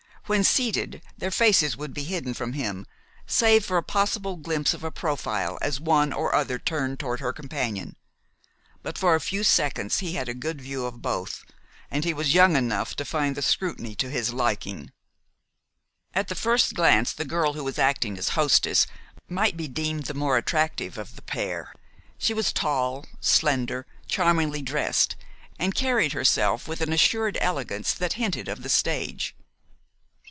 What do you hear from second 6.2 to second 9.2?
other turned toward her companion. But for a